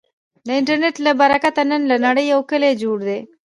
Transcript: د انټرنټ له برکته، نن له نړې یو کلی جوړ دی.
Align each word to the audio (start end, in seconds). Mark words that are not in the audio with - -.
د 0.47 0.47
انټرنټ 0.59 0.95
له 1.05 1.11
برکته، 1.19 1.61
نن 1.69 1.81
له 1.91 1.97
نړې 2.05 2.23
یو 2.33 2.39
کلی 2.51 2.71
جوړ 2.81 2.97
دی. 3.07 3.19